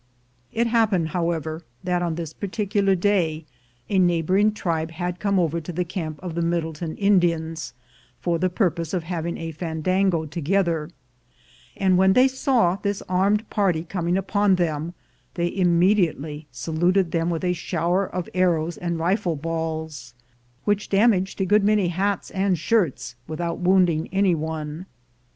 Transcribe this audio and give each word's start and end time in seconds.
It 0.51 0.65
happened, 0.65 1.09
however, 1.09 1.61
that 1.83 2.01
on 2.01 2.15
this 2.15 2.33
particular 2.33 2.95
day 2.95 3.45
a 3.87 3.99
neighboring 3.99 4.51
tribe 4.51 4.89
had 4.89 5.19
come 5.19 5.37
over 5.37 5.61
to 5.61 5.71
the 5.71 5.85
camp 5.85 6.19
of 6.23 6.33
the 6.33 6.41
Middletown 6.41 6.95
Indians 6.95 7.75
for 8.19 8.39
the 8.39 8.49
purpose 8.49 8.95
of 8.95 9.03
having 9.03 9.37
a 9.37 9.51
fandango 9.51 10.25
together; 10.25 10.89
and 11.77 11.99
when 11.99 12.13
they 12.13 12.27
saw 12.27 12.77
this 12.77 13.03
armed 13.07 13.47
party 13.51 13.83
coming 13.83 14.17
upon 14.17 14.55
them, 14.55 14.95
they 15.35 15.55
immediately 15.55 16.47
saluted 16.51 17.11
them 17.11 17.29
with 17.29 17.43
a 17.43 17.53
shower 17.53 18.03
of 18.07 18.27
arrows 18.33 18.77
and 18.77 18.97
rifle 18.97 19.35
balls, 19.35 20.15
which 20.65 20.89
damaged 20.89 21.39
a 21.41 21.45
good 21.45 21.63
many 21.63 21.89
hats 21.89 22.31
and 22.31 22.57
shirts, 22.57 23.13
without 23.27 23.59
wounding 23.59 24.09
any 24.11 24.33
one. 24.33 24.87